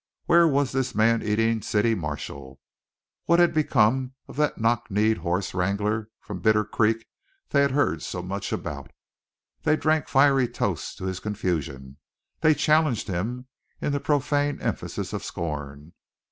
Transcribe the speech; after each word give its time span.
Where 0.25 0.47
was 0.47 0.71
this 0.71 0.95
man 0.95 1.21
eating 1.21 1.61
city 1.61 1.93
marshal? 1.93 2.59
What 3.25 3.37
had 3.37 3.53
become 3.53 4.13
of 4.27 4.35
that 4.37 4.57
knock 4.57 4.89
kneed 4.89 5.17
horse 5.19 5.53
wrangler 5.53 6.09
from 6.19 6.39
Bitter 6.39 6.65
Creek 6.65 7.05
they 7.49 7.61
had 7.61 7.69
heard 7.69 8.01
so 8.01 8.23
much 8.23 8.51
about? 8.51 8.89
They 9.61 9.75
drank 9.75 10.07
fiery 10.07 10.47
toasts 10.47 10.95
to 10.95 11.05
his 11.05 11.19
confusion, 11.19 11.97
they 12.39 12.55
challenged 12.55 13.09
him 13.09 13.45
in 13.79 13.91
the 13.91 13.99
profane 13.99 14.59
emphasis 14.59 15.13
of 15.13 15.23
scorn. 15.23 15.93